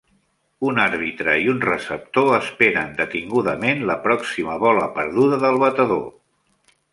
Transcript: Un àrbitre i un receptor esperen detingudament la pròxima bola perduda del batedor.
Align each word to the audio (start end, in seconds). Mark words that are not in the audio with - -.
Un 0.69 0.79
àrbitre 0.83 1.33
i 1.41 1.51
un 1.51 1.59
receptor 1.65 2.29
esperen 2.37 2.95
detingudament 3.01 3.85
la 3.91 3.97
pròxima 4.07 4.57
bola 4.65 4.89
perduda 4.97 5.41
del 5.45 5.61
batedor. 5.67 6.05